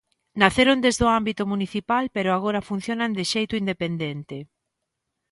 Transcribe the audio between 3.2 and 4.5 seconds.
xeito independente.